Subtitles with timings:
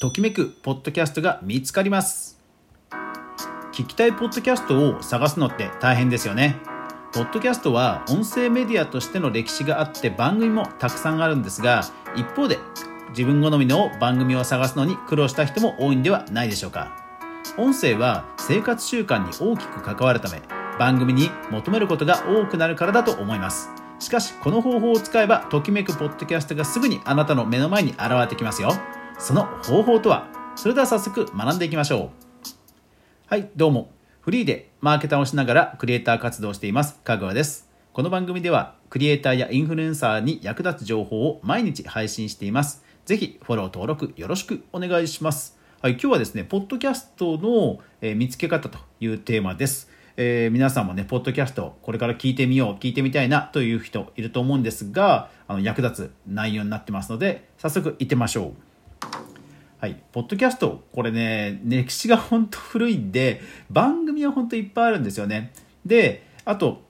[0.00, 2.40] ときめくポッドキャストが見つかります。
[3.70, 6.56] 聞きたいポッドキャストを探すのって大変ですよね。
[7.12, 11.82] ポッドキャストは音声メディアとしての歴史があって番組もたくさんあるんですが
[12.16, 12.58] 一方で
[13.10, 16.96] 自分好みの番組を探すのに苦労した人も多いんではないでしょうか。
[17.58, 20.40] 音声は生活習慣に大きく関わるため
[20.78, 23.68] 番組に求めることが多くなるからだと思います。
[23.98, 28.72] しかしこの方法を使えばときめくポッドキャストがすぐにあなたの目の前に現れてきますよ。
[29.20, 30.28] その方法とは。
[30.56, 32.10] それでは早速学んでいきましょう。
[33.26, 33.92] はいどうも。
[34.22, 36.94] フリーでマーケターをしながらクリエイター活動をしています。
[37.00, 37.68] かぐわです。
[37.92, 42.82] この番組ではクリエイターやインフルエンサーに役立つ情報を毎日配信しています。
[43.04, 45.58] ぜひフォロー登録よろしくお願いします。
[45.82, 49.90] はい、今日はですね、ポッドキャストの、えー、見つけ方というテーマです。
[50.16, 58.69] えー、皆さんもね、ポッドキャスト、これから聞いてみよう、聞いてみたいなという人いると思うんですが、あの役立つ内容になってますので、早速行ってみましょう。
[59.80, 65.54] はい、ポッドキャスト、これね、歴史が本当古いんで、番組は本当いっぱいあるんですよね。
[65.86, 66.82] で、あと、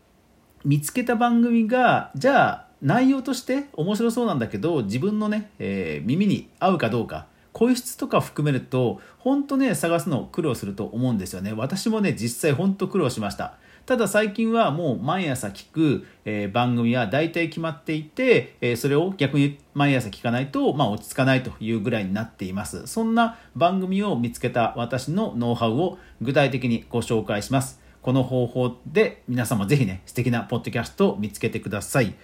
[0.65, 11.53] 見つけた番組が、じゃあ、内容として面白そうなんだけど、自分のね、えー、耳に合うかどうか、声質とか含めると本当ね探すの苦労すると思うんですよね。
[11.53, 13.55] 私もね実際本当苦労しました。
[13.91, 22.87] ただ最近はもう毎朝聞く、えー、番組は大体決まっていて、えー、それを逆に毎朝聞かないと、まあ、落ち着かないというぐらいになっています。
[22.87, 27.81] そんな番組を見つけた私のノウハウを具体的にご紹介します。
[28.01, 32.15] この方法で皆様ぜひね素敵なポッドキャストを見つけてください。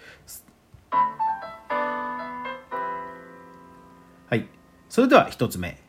[4.28, 4.46] はい。
[4.88, 5.82] それでは1つ目。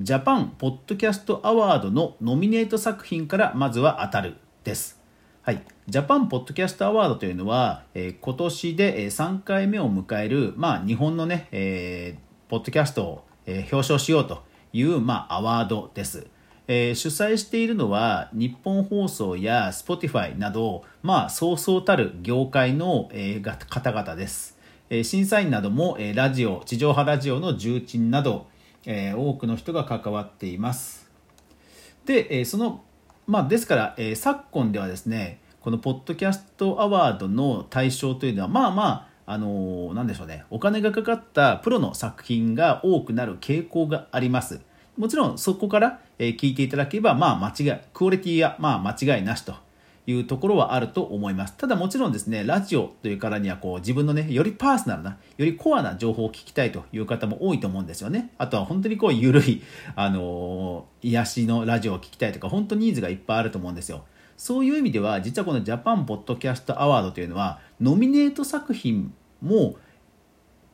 [0.00, 4.38] ジャパンポッドキャストアワードのノミネート作品からまずは当たる。
[4.66, 5.00] です
[5.42, 16.26] はい、ジャパンポッドキャストアワードというのは、えー、今年で3回目を迎える、まあ、日本のね、えー、ポッドキャストを、え、表彰しようという、まあ、アワードです。
[16.66, 24.58] えー、主催しているのは日本放送や Spotify など、まあ、そうそうたる業界の、えー、方々です。
[24.90, 28.48] え審査員なども、えラジオ地上波ラジオの重鎮など、
[28.84, 31.08] え多くの人が関わっています
[32.04, 32.82] で、えその
[33.26, 44.60] まあですから、え昨今ではですねこのポッドキャストアワードの対象というのはまあまああのー、でしょうねお金がかかったプロの作品が多くなる傾向があります。
[44.96, 49.65] もちろんそこから、え聞いていただければまあ間違いクオリティはまあ間違いなしと。
[50.06, 51.56] いうところはあると思います。
[51.56, 58.32] ただもちろんですね、ラジオというからにはこう自分のね、よりパーソナルな、よりコアな情報を聞きたいという方も多いと思うんですよね。
[58.38, 59.62] あとは本当にこう緩い、
[59.96, 64.04] あのー、癒しのラジオを聞きたいとか、本当ニーズがいっぱいあると思うんですよ。
[64.36, 69.76] そういう意味では、実はこのジャパンポッドキャストアワードというのは、ノミネート作品も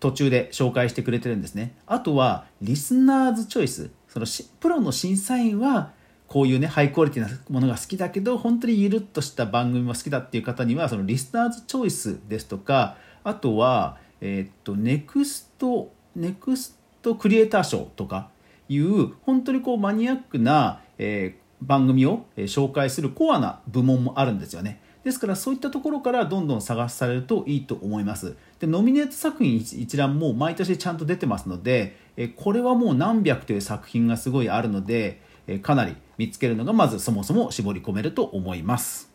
[0.01, 1.77] 途中で紹介してくれてるんですね。
[1.87, 3.91] あとは、リスナーズチョイス。
[4.09, 4.27] その
[4.61, 5.93] プロの審査員は、
[6.33, 18.31] こういうねハイクオリティなものが好きだけど本当にゆるっとした番組も好きだっていう方にはそのリスナーズチョイスですとかあとはえ、っとネクストネクストクリエイター賞とか
[18.71, 24.81] いう本当にこうマニアックな、えー、番組を紹介するコアな部門もあるんですよね。
[25.05, 28.37] ですからそういったところからどんどん探されるといいと思います。
[28.59, 39.11] でノミネート作品一覧も毎年ちゃんと出てますので、えこれはもう何百という作品がすごいあるので、えかなり見つけるのがまずそもそも絞り込めると思います。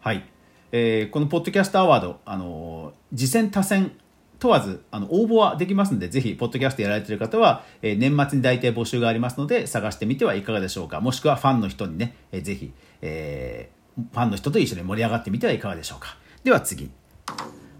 [0.00, 0.24] はい、
[0.72, 3.92] えー、このポッドキャストアワード、あのー、次戦多戦
[4.38, 11.02] 問わずあの応募はできますのでぜひポッドキャストやられている方は、えー、年末に大体募集がありますので探してみてはいかがでしょうか。
[11.02, 16.16] もしくはファンの人にね、えー、ぜひ、えー、ファンの人と一緒に盛り上がってみてはいかがでしょうか。
[16.42, 16.90] では次。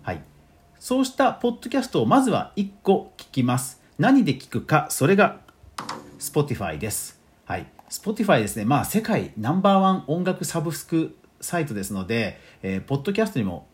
[0.03, 0.23] はい。
[0.79, 3.84] そうしたポッドキャストをまずは1個聞きます。
[3.97, 5.39] 何で聞くか、それが
[6.19, 7.21] Spotify です。
[7.45, 7.67] はい。
[7.89, 8.65] Spotify ですね。
[8.65, 13.69] まあ、世界ナンバーワン音楽サブスクサイトですので、えー、ポッドキャストにも、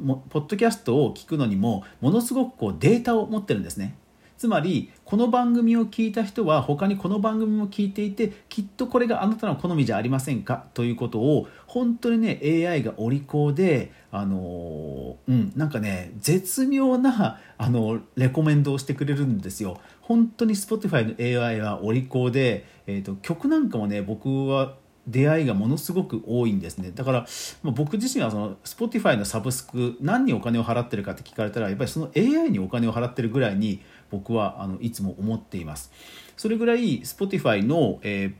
[0.00, 3.94] もポッドキャストを聞くのにも、ものすごくこうデータを持ってるんですね。
[4.42, 10.66] つまりこの番組を聞いた人は他にこの番組も聞いていてきっとこれがあなたの好みじゃありませんか？
[10.74, 19.78] ということを本当にね AI がお利口であのうんなんかね絶妙なあのレコメンドをしてくれるんですよ。
[20.00, 24.74] 本当に Spotify の AI はお利口で、えーと、曲なんかもね僕は
[25.06, 26.92] 出会いがものすごく多いんですね。
[26.94, 27.26] だから、
[27.62, 33.80] まあ、僕自身はその Spotify のサブスク何にお金を払ってるかって聞かれたらやっぱりその AI にお金を払ってるぐらいに
[34.12, 35.90] 僕はあのいつも思っています。
[36.36, 38.32] それぐらい Spotify の、えー、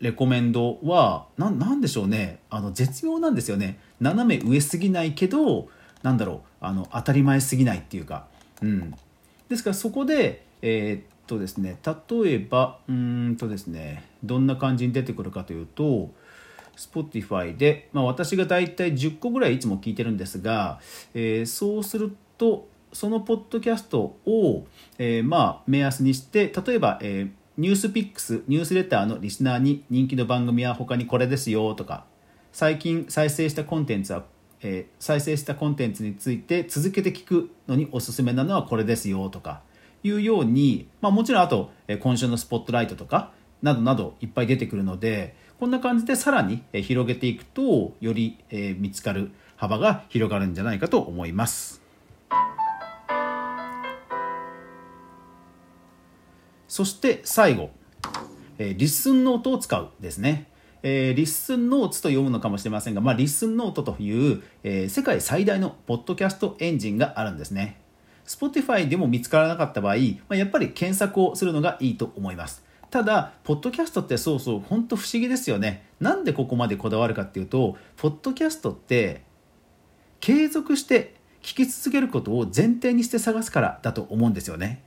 [0.00, 2.40] レコメンドは何でしょうね。
[2.50, 3.78] あの絶妙なんですよね。
[4.00, 5.68] 斜め上すぎないけど
[6.02, 6.64] なんだろう。
[6.64, 8.26] あの当たり前すぎないっていうか。
[8.60, 8.94] うん、
[9.48, 14.04] ですからそこで、えー、っとですね、例えばうんとですね。
[14.24, 16.10] どんな感じに出てくるかというと
[16.76, 20.80] Spotify で、まあ、私が大体10個ぐらいいつも聞いてるんですが、
[21.14, 24.66] えー、そうするとそのポッドキャストを、
[24.98, 32.04] えー、まあ目安にして例えば、えー、ニュースピックスニュースレターのリスナーに人気の番組は他にこれですよとか
[32.52, 34.24] 最近再生したコンテンツは、
[34.62, 39.62] えー、再生したコンテンツについて続けて聞くのにおすすめなのはこれですよとか
[40.02, 43.32] いうように、まあ、もちろんあと、えー、今週のスポットライトとか
[43.62, 48.38] などなどいっぱい出てくるのでこんな感じでさらに広げていくとより
[48.78, 51.82] 見つかる幅が広がるんじゃないかと思います。
[56.80, 57.70] そして最後
[58.60, 60.46] え、 Listen Note を使うですね。
[60.82, 67.80] えー、 Listen Notes と読むのかもしれませんが、まあ、 Listen Note という、えー、世界最大のポッドキャストエンジンがあるんですね。
[68.26, 70.00] Spotify でも見つからなかった場合、ま
[70.30, 72.64] あ、やっぱり検索をするのがいいと思います。
[72.90, 75.86] ただ、ポッドキャストってそうそう、本当不思議ですよね。
[76.00, 79.22] なんでここまでこだわるかっていうと、ポッドキャストって
[80.20, 84.82] 継続して聞き続けることを前提にして探すからだと思うんですよね。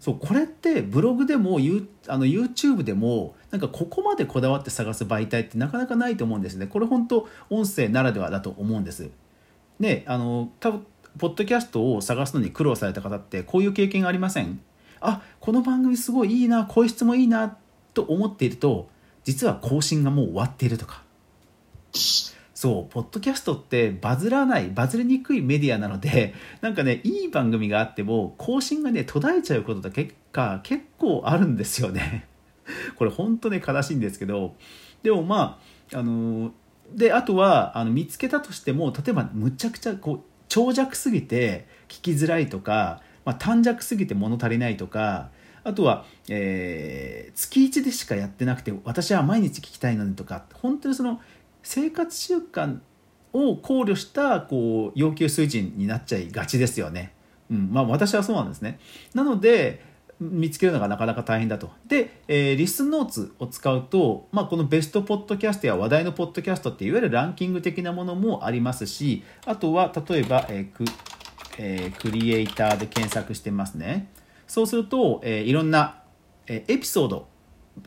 [0.00, 1.58] そうこれってブログでも
[2.06, 6.66] あの YouTube でもなんかここまでこだわって探す媒体ってなかなかないと思うんですね。
[6.68, 9.10] これ本当音声ならではだと思うんです。
[9.80, 10.86] ねあの多分
[11.18, 14.60] ポッドキャストを探すのに苦労された方ってこういう経験ありません？
[15.00, 17.56] あこの番組すごいいいな声質もいいな
[17.92, 18.88] と思っていると
[19.24, 21.02] 実は更新がもう終わっているとか
[22.58, 32.26] そうポッドキャストってバズらないバズりにくいメディアなので なんかねいい番組があっても更新がね途絶えちゃうことが結果結構あるんですよね。
[32.98, 34.56] これ本当ね悲しいんですけど。
[35.04, 35.60] でもま
[35.94, 36.50] ああの
[36.92, 45.28] であとはあの見つけたとしても例えばむちゃくちゃこう長尺すぎて聞きづらいとかまあ、短尺すぎて物足りないとか
[45.62, 51.20] あとは、えー、月1でしかやってなくて私は毎日聞きたいのにとか本当にその
[51.68, 52.78] 生活習慣
[53.34, 57.12] を考慮したこう要求水準になっちゃいがちですよね。
[57.50, 58.78] うんまあ、私はそうなんですね。
[59.12, 59.84] なので
[60.18, 61.70] 見つけるのがなかなか大変だと。
[61.86, 70.90] で、えー、リスンノーツを使うと、まあ、このベストポッドキャストや話題のポッドキャストっていわゆるランキング的なものもありますしあとは例えば、えー、
[71.58, 74.08] えー、クリエイターで検索してますね。
[74.46, 76.00] そうすると、えー、いろんな、
[76.46, 77.28] え、エピソード、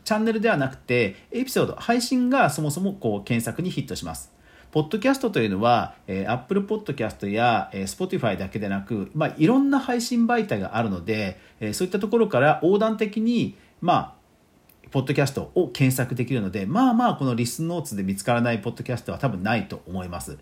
[0.04, 4.32] チャンネルではなくて、エピソード、配信がそもそもこう検索にヒットします。
[4.70, 20.38] ポッドキャストというのは、えー、Apple Podcast や、えー、Spotify だけでなく、まあ、いろんな配信媒体があるので、えー、そういったところから横断的に、まあ、ポッドキャストを検索できるので、まあまあ、このリスノーツで見つからないポッドキャストは多分ないと思います。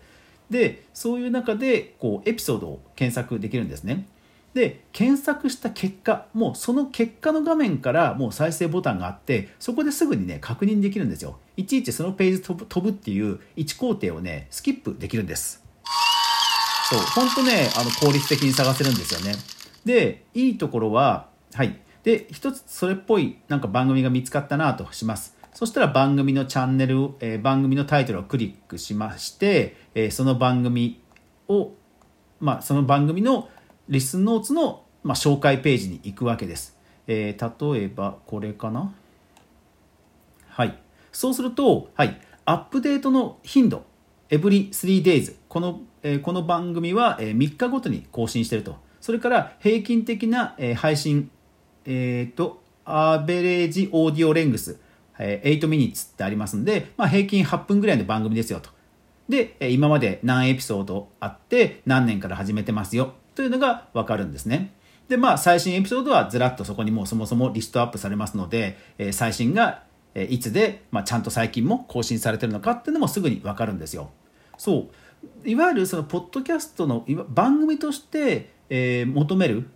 [0.49, 4.05] でそういう中でこうエピソードを検索できるんですね
[4.53, 11.39] で検索した結果もうその結果の画面からもう再生ボタンがあってそこですぐにね確認できるんですよ。
[11.55, 15.63] いちいちそのページ飛ぶ飛ぶっていう1工程をねスキップできるんです。
[16.89, 16.99] そう。
[16.99, 19.35] 本当ねあの効率的に探せるんですよね。
[19.85, 21.79] でいいところははい。
[22.03, 25.37] で一つそれっぽいなんか番組が見つかったなとします。
[25.53, 31.01] そしたら番組のチャンネル、えー、番組のタイトルをクリックしまして、えー、その番組
[31.47, 31.73] を、
[32.39, 33.49] まあ、その番組の
[33.89, 36.77] リスンノーツの、まあ、紹介ページに行くわけです。
[37.07, 38.93] えー、例えばこれかな？
[40.49, 40.77] はい。
[41.11, 43.83] そうすると、はい、アップデートの頻度、
[44.29, 45.35] every 3days。
[45.47, 48.77] この、えー、この番組は、えー、3日ごとに更新してると。
[48.99, 51.31] それから平均的な、えー、配信、
[51.85, 54.79] えっ、ー、と、アベレージオーディオレングス。
[55.21, 58.69] え8 minutes ってありますんで、まあ、平均8分ぐらいの番組ですよと。
[59.29, 64.73] で、今まで何エピソードあって何年から始めてますよというのがわかるんですね。
[65.07, 69.83] で、まあ、最新エピソードはずらっとそこにもうそもそもリストアップされますので、え最新が
[70.15, 74.11] いつで、まあ、ちゃんと最近も更新されてるのかっていうのもすぐにわかるんですよ。
[74.57, 74.89] そ
[75.45, 75.49] う。
[75.49, 79.67] いわゆるそのポッドキャストの番組として、えー、求める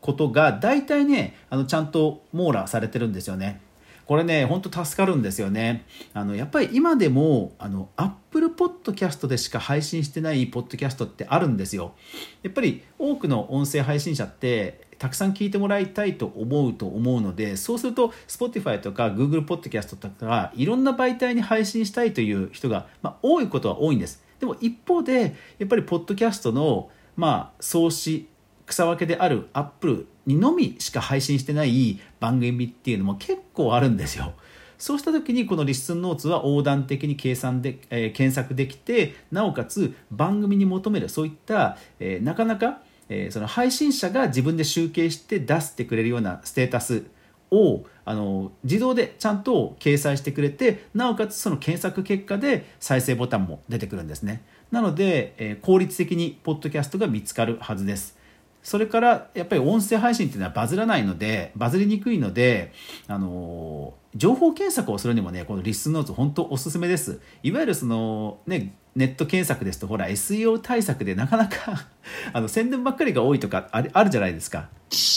[0.00, 3.60] ことが大体ねあのちゃんと網羅されてるんですよね。
[4.06, 5.86] これね、ほんと助かるんですよね。
[6.12, 11.94] あの、やっぱり今でも、あの、Apple Podcast でしか配信してないポッドキャストってあるんですよ。
[12.42, 24.22] やっぱり多くの音声配信者って、たくさん聞いてもらいたいと思うと思うので、そうすると Spotify とか Google Podcast とかいろんな媒体に配信したいという人が、まあ、多いことは多いんです。
[24.40, 28.28] でも一方で、やっぱりポッドキャストの、まあ、創始
[28.66, 34.34] 草分けであるアップルにのみしか配信してない番組っていうのも結構あるんですよ。
[34.78, 47.04] そうした時にこの Listen Notes は横断的に計算で、えー、検索できてなおかつ番組に求めるそういった、えー、なかなか、えー、その配信者が自分で集計して出してくれるようなステータス
[47.50, 58.18] をあの自動でちゃんと掲載してくれてなおかつその検索結果で再生ボタンも出てくるんですねなので、えー、効率的にポッドキャストが見つかるはずです
[58.64, 62.72] それからやっぱり音声配信っていうのはバズらないのでバズりにくいので
[63.06, 71.88] あの情報検索をするにもねこのリスンノーツ本当おすすめですいわゆるそのねネット検索ですとほら SEO 対策でなかなか
[72.32, 74.68] あの宣伝ばっかりが多いとかあるあるじゃないですか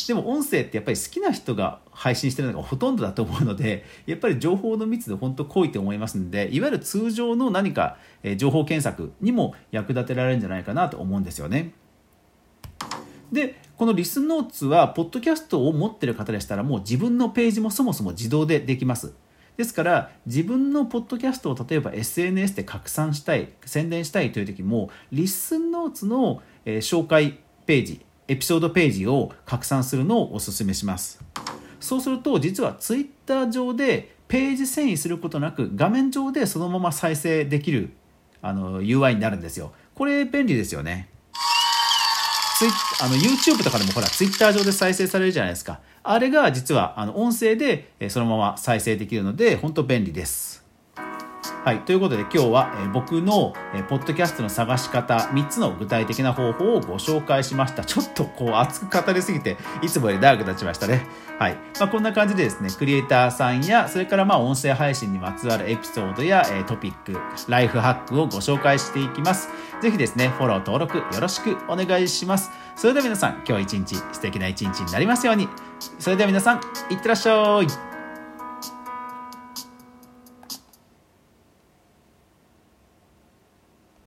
[0.07, 7.97] でも音声ってやっぱり好きな人が配信してるのがほとんどだと思うのでやっぱり情報の密度本当濃いと思いますのでいわゆる通常の何か、
[8.35, 11.71] 情報検索にも役立てられるんじゃないかなと思うんですよね。
[13.31, 19.13] でこのリスノーツはポッドキャストを持ってる方でしたらもう自分のページもそもそも自動でできます。
[19.57, 31.23] ですから自分のポッドキャストを例えば SNS で拡散したい宣伝したいという時もリスンノーツの、え紹介ページエピソードページを拡散するのをお勧めします。
[31.79, 37.91] そうすると実は Twitter 上でページ遷移することなく画面上でそのまま再生できる
[38.41, 39.71] あの UI になるんですよ。
[39.95, 41.09] これ便利ですよね。
[42.57, 42.69] ツイ
[43.01, 45.79] あの YouTube とかでもほら Twitter 上で再生されるじゃないですか。
[46.01, 50.65] あれが実はあの音声でそのまま再生できるので本当便利です。
[51.67, 57.83] はい、ということで今日は、え僕の、えポッドキャストの探し方3つの具体的な方法をご紹介しました。
[57.83, 61.05] ちょっとこう熱く語りすぎていつもより長くなっちましたね。
[61.37, 61.57] はい。
[61.77, 67.19] まあ、こんな感じでですね、クリエイターさんや、それからまあ音声配信にまつわるエピソードや、えトピック、
[67.49, 69.49] ライフハックをご紹介していきます。
[69.81, 72.49] ぜひですね、フォロー登録よろしくお願いします。
[72.77, 75.49] それでは皆さん、今日一日素敵な一日になりますように。
[75.99, 77.96] それでは皆さん、いってらっしゃい。